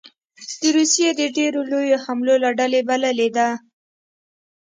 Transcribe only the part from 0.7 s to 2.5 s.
روسیې د ډېرو لویو حملو له